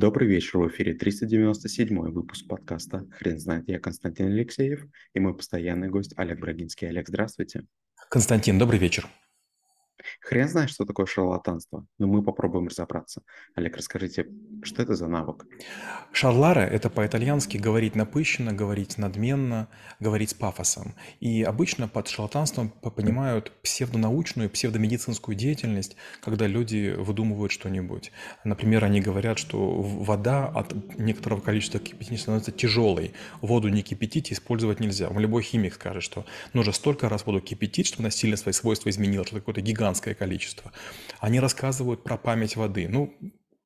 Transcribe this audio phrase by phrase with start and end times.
[0.00, 3.68] Добрый вечер, в эфире 397 выпуск подкаста «Хрен знает».
[3.68, 6.88] Я Константин Алексеев и мой постоянный гость Олег Брагинский.
[6.88, 7.66] Олег, здравствуйте.
[8.08, 9.06] Константин, добрый вечер.
[10.20, 13.22] Хрен знает, что такое шарлатанство, но мы попробуем разобраться.
[13.54, 14.26] Олег, расскажите,
[14.62, 15.46] что это за навык?
[16.12, 19.68] Шарларе– это по-итальянски говорить напыщенно, говорить надменно,
[20.00, 20.94] говорить с пафосом.
[21.20, 28.12] И обычно под шарлатанством понимают псевдонаучную, псевдомедицинскую деятельность, когда люди выдумывают что-нибудь.
[28.44, 33.12] Например, они говорят, что вода от некоторого количества кипятения становится тяжелой.
[33.40, 35.10] Воду не кипятить, использовать нельзя.
[35.10, 39.22] Любой химик скажет, что нужно столько раз воду кипятить, чтобы она сильно свои свойства изменила.
[39.22, 40.72] Это какое-то гигантское количество.
[41.20, 42.88] Они рассказывают про память воды.
[42.88, 43.14] Ну,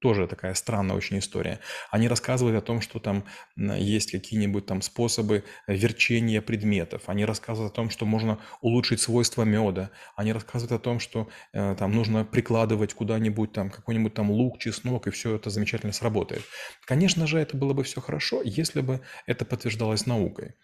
[0.00, 1.60] тоже такая странная очень история.
[1.90, 3.24] Они рассказывают о том, что там
[3.56, 7.02] есть какие-нибудь там способы верчения предметов.
[7.06, 9.90] Они рассказывают о том, что можно улучшить свойства меда.
[10.16, 15.06] Они рассказывают о том, что э, там нужно прикладывать куда-нибудь там какой-нибудь там лук, чеснок,
[15.06, 16.42] и все это замечательно сработает.
[16.84, 20.54] Конечно же, это было бы все хорошо, если бы это подтверждалось наукой.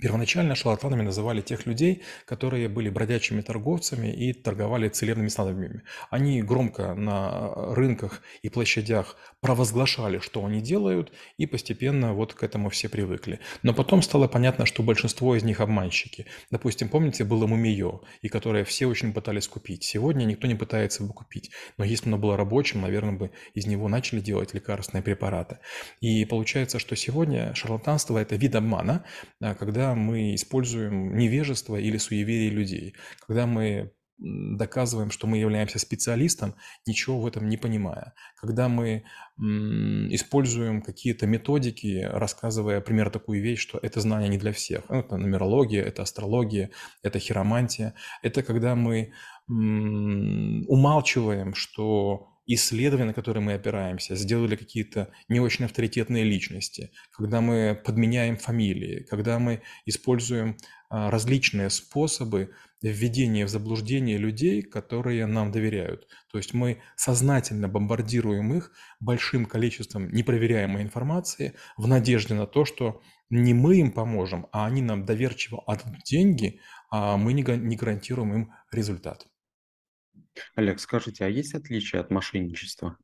[0.00, 5.82] Первоначально шарлатанами называли тех людей, которые были бродячими торговцами и торговали целебными снадобьями.
[6.10, 12.70] Они громко на рынках и площадях провозглашали, что они делают, и постепенно вот к этому
[12.70, 13.40] все привыкли.
[13.62, 16.26] Но потом стало понятно, что большинство из них обманщики.
[16.50, 19.82] Допустим, помните, было мумиё, и которое все очень пытались купить.
[19.84, 21.50] Сегодня никто не пытается его купить.
[21.76, 25.58] Но если бы оно было рабочим, наверное, бы из него начали делать лекарственные препараты.
[26.00, 29.04] И получается, что сегодня шарлатанство– это вид обмана,
[29.40, 29.54] а,
[29.88, 32.94] когда мы используем невежество или суеверие людей,
[33.26, 36.54] когда мы доказываем, что мы являемся специалистом,
[36.86, 38.12] ничего в этом не понимая.
[38.36, 39.04] Когда мы
[39.38, 44.90] используем какие-то методики, рассказывая, например, такую вещь, что это знание не для всех.
[44.90, 46.70] Ну, это нумерология, это астрология,
[47.02, 47.94] это хиромантия.
[48.22, 49.12] Это когда мы
[49.46, 57.80] умалчиваем, что исследования, на которые мы опираемся, сделали какие-то не очень авторитетные личности, когда мы
[57.84, 60.56] подменяем фамилии, когда мы используем
[60.88, 66.08] а, различные способы введения в заблуждение людей, которые нам доверяют.
[66.32, 73.02] То есть мы сознательно бомбардируем их большим количеством непроверяемой информации в надежде на то, что
[73.28, 76.60] не мы им поможем, а они нам доверчиво отдадут деньги,
[76.90, 79.26] а мы не гарантируем им результат.
[80.54, 82.98] Олег, скажите, а есть отличия от мошенничества?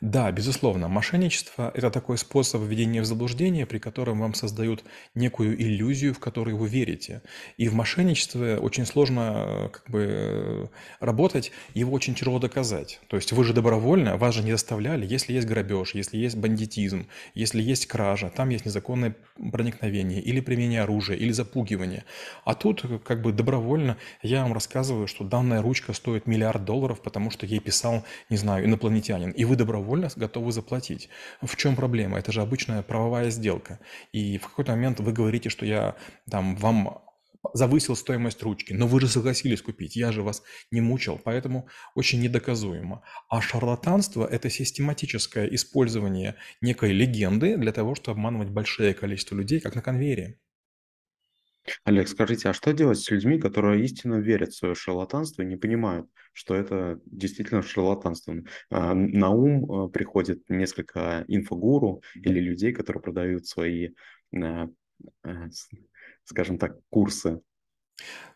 [0.00, 4.84] Да, безусловно, мошенничество– это такой способ введения в заблуждение, при котором вам создают
[5.14, 7.22] некую иллюзию, в которую вы верите.
[7.56, 10.66] И в мошенничестве очень сложно э, как бы, э,
[11.00, 13.00] работать, его очень тяжело доказать.
[13.08, 17.06] То есть вы же добровольно, вас же не заставляли, если есть грабеж, если есть бандитизм,
[17.34, 19.16] если есть кража, там есть незаконное
[19.52, 22.04] проникновение или применение оружия, или запугивание.
[22.44, 27.00] А тут э, как бы добровольно я вам рассказываю, что данная ручка стоит миллиард долларов,
[27.00, 29.30] потому что ей писал, не знаю, инопланетянин.
[29.30, 31.08] И вы добровольно добровольно готовы заплатить.
[31.42, 32.18] В чем проблема?
[32.18, 33.78] Это же обычная правовая сделка.
[34.12, 35.94] И в какой-то момент вы говорите, что я
[36.30, 37.02] там вам
[37.54, 42.22] завысил стоимость ручки, но вы же согласились купить, я же вас не мучил, поэтому очень
[42.22, 43.02] недоказуемо.
[43.28, 49.74] А шарлатанство– это систематическое использование некой легенды для того, чтобы обманывать большое количество людей, как
[49.74, 50.38] на конвейере.
[51.84, 55.56] Олег, скажите, а что делать с людьми, которые истинно верят в свое шарлатанство и не
[55.56, 58.34] понимают, что это действительно шарлатанство?
[58.70, 63.90] А, на ум а, приходит несколько инфогуру или людей, которые продают свои,
[64.34, 64.68] а,
[66.24, 67.40] скажем так, курсы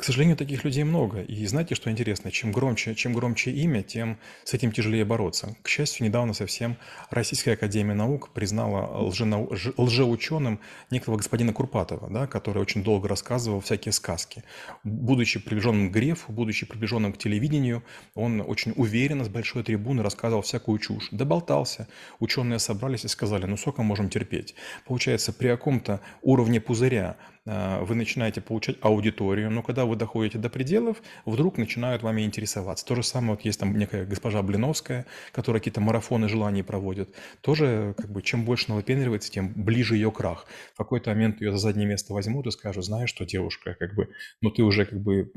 [0.00, 1.20] к сожалению, таких людей много.
[1.20, 2.30] И знаете, что интересно?
[2.30, 5.56] Чем громче, чем громче имя, тем с этим тяжелее бороться.
[5.62, 6.78] К счастью, недавно совсем
[7.10, 9.52] Российская Академия Наук признала лженау...
[9.76, 14.42] лжеученым некого господина Курпатова, да, который очень долго рассказывал всякие сказки.
[14.84, 17.82] Будучи приближенным к Грефу, будучи приближенным к телевидению,
[18.14, 21.08] он очень уверенно с большой трибуны рассказывал всякую чушь.
[21.10, 21.88] Доболтался.
[22.20, 24.54] Ученые собрались и сказали, ну сколько можем терпеть.
[24.86, 30.50] Получается, при каком-то уровне пузыря а, вы начинаете получать аудиторию, но когда вы доходите до
[30.50, 32.84] пределов, вдруг начинают вами интересоваться.
[32.84, 37.14] То же самое, вот есть там некая госпожа Блиновская, которая какие-то марафоны желаний проводит.
[37.40, 40.46] Тоже, как бы, чем больше она выпендривается, тем ближе ее крах.
[40.74, 44.08] В какой-то момент ее за заднее место возьмут и скажут, знаешь что, девушка, как бы,
[44.40, 45.30] ну ты уже как бы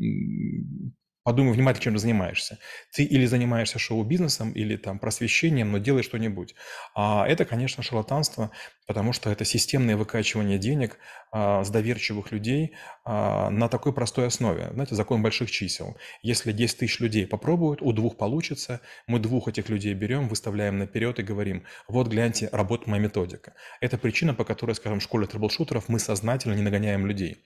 [1.24, 2.60] Подумай внимательно, чем ты занимаешься.
[2.92, 6.54] Ты или занимаешься шоу-бизнесом, или там просвещением, но делай что-нибудь.
[6.96, 8.52] А это, конечно, шарлатанство,
[8.88, 10.98] потому что это системное выкачивание денег
[11.32, 12.74] а, с доверчивых людей
[13.06, 14.70] а, на такой простой основе.
[14.74, 15.96] Знаете, закон больших чисел.
[16.22, 21.20] Если 10 тысяч людей попробуют, у двух получится, мы двух этих людей берем, выставляем наперед
[21.20, 23.54] и говорим, вот гляньте, работает моя методика.
[23.80, 27.38] Это причина, по которой, скажем, в школе трэблшутеров мы сознательно не нагоняем людей.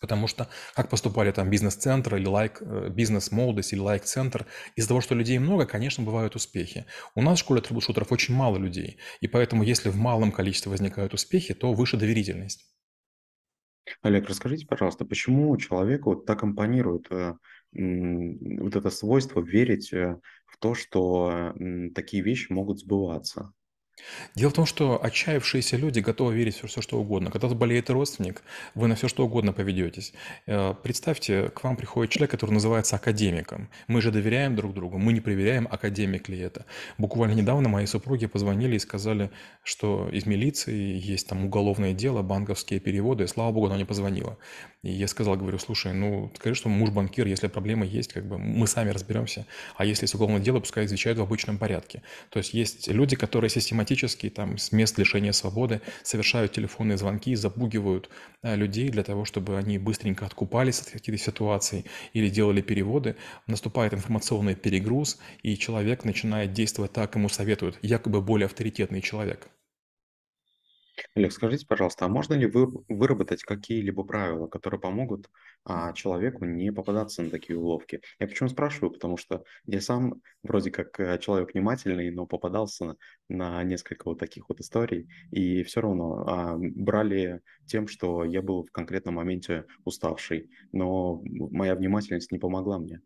[0.00, 5.14] Потому что как поступали там бизнес-центры или лайк, э, бизнес-молодость или лайк-центр, из-за того, что
[5.14, 6.86] людей много, конечно, бывают успехи.
[7.14, 11.14] У нас в школе трэблшутеров очень мало людей, и поэтому если в малом количестве возникают
[11.14, 12.66] успехи, то выше доверительность.
[14.02, 17.34] Олег, расскажите, пожалуйста, почему человеку так импонирует э,
[17.72, 21.54] вот это свойство верить э, в то, что
[21.94, 23.52] такие вещи могут сбываться?
[24.34, 27.30] Дело в том, что отчаявшиеся люди готовы верить в все, что угодно.
[27.30, 28.42] Когда болеет родственник,
[28.74, 30.12] вы на все, что угодно поведетесь.
[30.46, 33.68] Э, представьте, к вам приходит человек, который называется академиком.
[33.88, 36.64] Мы же доверяем друг другу, мы не проверяем, академик ли это.
[36.98, 39.30] Буквально недавно моей супруге позвонили и сказали,
[39.62, 43.26] что из милиции есть там уголовное дело, банковские переводы.
[43.26, 44.38] Слава богу, она не позвонила.
[44.82, 48.38] И я сказал, говорю, слушай, ну скажи, что муж банкир, если проблема есть, как бы
[48.38, 49.46] мы сами разберемся.
[49.76, 52.02] А если есть уголовное дело, пускай изучают в обычном порядке.
[52.30, 53.89] То есть есть люди, которые систематически
[54.28, 58.08] там с мест лишения свободы совершают телефонные звонки, запугивают
[58.42, 63.16] э, людей для того, чтобы они быстренько откупались от каких-то ситуаций или делали переводы.
[63.46, 69.48] Наступает информационный перегруз, и человек начинает действовать так, ему советуют, якобы более авторитетный человек.
[71.14, 75.30] Олег, скажите, пожалуйста, а можно ли вы, выработать какие-либо правила, которые помогут
[75.64, 78.00] а, человеку не попадаться на такие уловки?
[78.18, 82.96] Я почему спрашиваю, потому что я сам вроде как э, человек внимательный, но попадался на,
[83.28, 88.64] на несколько вот таких вот историй, и все равно а, брали тем, что я был
[88.64, 93.00] в конкретном моменте уставший, но моя внимательность не помогла мне.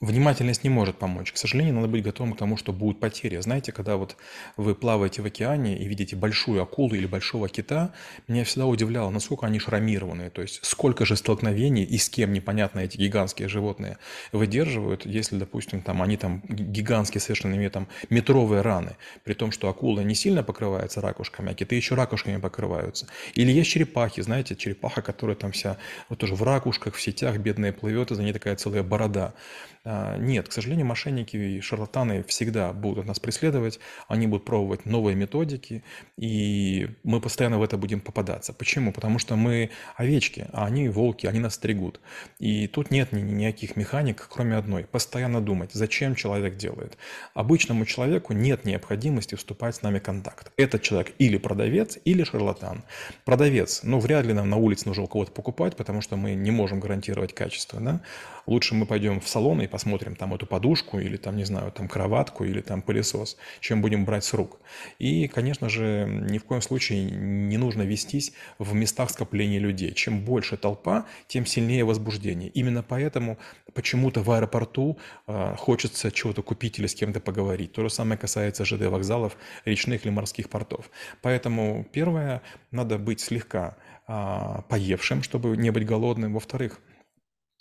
[0.00, 1.32] Внимательность не может помочь.
[1.32, 3.36] К сожалению, надо быть готовым к тому, что будут потери.
[3.40, 4.16] Знаете, когда вот
[4.56, 7.92] вы плаваете в океане и видите большую акулу или большого кита,
[8.26, 10.30] меня всегда удивляло, насколько они шрамированные.
[10.30, 13.98] То есть сколько же столкновений и с кем непонятно эти гигантские животные
[14.32, 19.68] выдерживают, если, допустим, там они там гигантские совершенно имеют там метровые раны, при том, что
[19.68, 23.06] акула не сильно покрывается ракушками, а киты еще ракушками покрываются.
[23.34, 25.78] Или есть черепахи, знаете, черепаха, которая там вся
[26.08, 29.34] вот тоже в ракушках, в сетях бедная плывет, и за ней такая целая борода.
[29.84, 35.16] А, нет, к сожалению, мошенники и шарлатаны всегда будут нас преследовать, они будут пробовать новые
[35.16, 35.82] методики,
[36.16, 38.52] и мы постоянно в это будем попадаться.
[38.52, 38.92] Почему?
[38.92, 42.00] Потому что мы овечки, а они волки, они нас стригут.
[42.38, 44.84] И тут нет никаких механик, кроме одной.
[44.84, 46.96] Постоянно думать, зачем человек делает.
[47.34, 50.52] Обычному человеку нет необходимости вступать с нами в контакт.
[50.56, 52.84] Этот человек или продавец, или шарлатан.
[53.24, 56.52] Продавец, ну, вряд ли нам на улице нужно у кого-то покупать, потому что мы не
[56.52, 58.00] можем гарантировать качество, да?
[58.46, 61.88] Лучше мы пойдем в салон и посмотрим там эту подушку или там, не знаю, там
[61.88, 64.60] кроватку или там пылесос, чем будем брать с рук.
[64.98, 69.92] И, конечно же, ни в коем случае не нужно вестись в местах скопления людей.
[69.92, 72.48] Чем больше толпа, тем сильнее возбуждение.
[72.50, 73.38] Именно поэтому
[73.74, 77.72] почему-то в аэропорту э, хочется чего-то купить или с кем-то поговорить.
[77.72, 80.90] То же самое касается ЖД вокзалов, речных или морских портов.
[81.20, 83.76] Поэтому первое, надо быть слегка
[84.08, 86.34] э, поевшим, чтобы не быть голодным.
[86.34, 86.80] Во-вторых,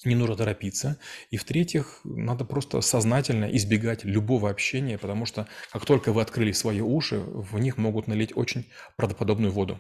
[0.04, 1.00] не нужно торопиться.
[1.30, 6.82] И в-третьих, надо просто сознательно избегать любого общения, потому что как только вы открыли свои
[6.82, 9.80] уши, в них могут налить очень правдоподобную воду.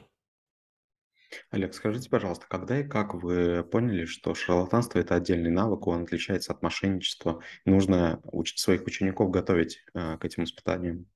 [1.50, 6.52] Олег, скажите, пожалуйста, когда и как вы поняли, что шарлатанство– это отдельный навык, он отличается
[6.52, 8.22] от мошенничества, нужно
[8.56, 11.08] своих учеников готовить э, к этим испытаниям?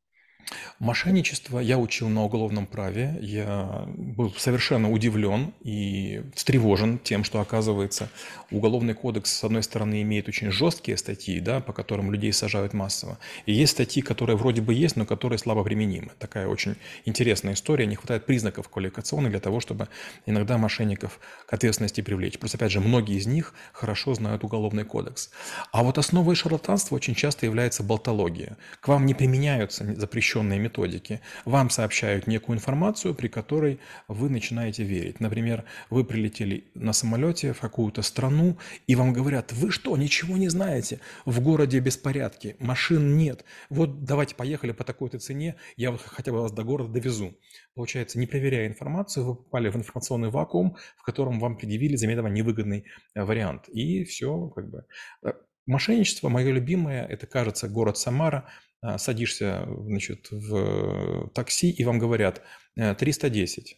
[0.79, 3.17] Мошенничество я учил на уголовном праве.
[3.21, 8.09] Я был совершенно удивлен и встревожен тем, что, оказывается,
[8.51, 13.17] уголовный кодекс, с одной стороны, имеет очень жесткие статьи, да, по которым людей сажают массово.
[13.45, 16.11] И есть статьи, которые вроде бы есть, но которые слабо применимы.
[16.19, 16.75] Такая очень
[17.05, 17.85] интересная история.
[17.85, 19.87] Не хватает признаков квалификационных для того, чтобы
[20.25, 22.37] иногда мошенников к ответственности привлечь.
[22.37, 25.31] Плюс, опять же, многие из них хорошо знают уголовный кодекс.
[25.71, 28.57] А вот основой шарлатанства очень часто является болтология.
[28.79, 31.21] К вам не применяются запрещенные запрещенные методики.
[31.45, 35.19] Вам сообщают некую информацию, при которой вы начинаете верить.
[35.19, 40.49] Например, вы прилетели на самолете в какую-то страну, и вам говорят, вы что, ничего не
[40.49, 40.99] знаете?
[41.25, 43.45] В городе беспорядки, машин нет.
[43.69, 47.33] Вот давайте поехали по такой-то цене, я хотя бы вас до города довезу.
[47.75, 52.83] Получается, не проверяя информацию, вы попали в информационный вакуум, в котором вам предъявили заметно невыгодный
[53.15, 53.69] э, вариант.
[53.69, 54.85] И все, как бы.
[55.23, 55.33] Э,
[55.67, 58.43] мошенничество, мое любимое, это, кажется, город Самара–
[58.97, 62.41] садишься, значит, в такси, и вам говорят
[62.75, 63.71] 310.
[63.71, 63.75] Э,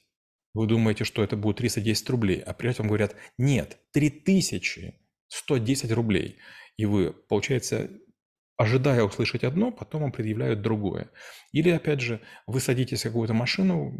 [0.53, 6.37] Вы думаете, что это будет 310 рублей, а при этом говорят, нет, 3110 рублей.
[6.77, 7.89] И вы, получается,
[8.57, 11.09] ожидая услышать одно, потом вам предъявляют другое.
[11.51, 13.95] Или, опять же, вы садитесь в какую-то машину,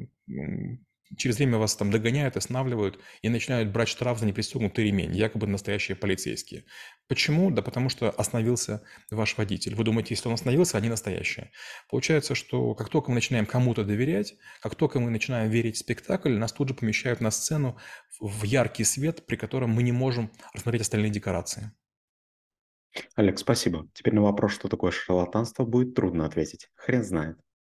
[1.16, 5.96] через время вас там догоняют, останавливают и начинают брать штраф за непристегнутый ремень, якобы настоящие
[5.96, 6.66] полицейские.
[7.08, 7.52] Почему?
[7.52, 9.76] Да потому что остановился ваш водитель.
[9.76, 11.52] Вы думаете, если он остановился, они настоящие.
[11.90, 16.34] Получается, что как только мы начинаем кому-то доверять, как только мы начинаем верить в спектакль,
[16.34, 17.78] нас тут же помещают на сцену
[18.20, 21.72] в яркий свет, при котором мы не можем рассмотреть остальные декорации.
[23.16, 23.88] Олег, спасибо.
[23.94, 26.70] Теперь на вопрос, что такое шарлатанство, будет трудно ответить.
[26.76, 27.38] Хрен знает.